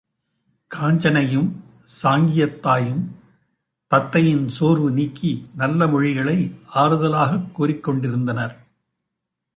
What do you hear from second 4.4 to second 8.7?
சோர்வு நீக்கி நல்ல மொழிகளை ஆறுதலாகக் கூறிக்கொண்டிருந்தனர்.